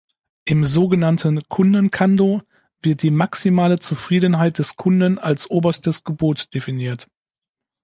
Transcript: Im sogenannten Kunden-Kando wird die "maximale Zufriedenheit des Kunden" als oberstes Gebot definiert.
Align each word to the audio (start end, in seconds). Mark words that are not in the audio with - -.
Im 0.45 0.65
sogenannten 0.65 1.43
Kunden-Kando 1.47 2.41
wird 2.81 3.03
die 3.03 3.11
"maximale 3.11 3.77
Zufriedenheit 3.77 4.57
des 4.57 4.75
Kunden" 4.75 5.19
als 5.19 5.47
oberstes 5.51 6.03
Gebot 6.03 6.55
definiert. 6.55 7.07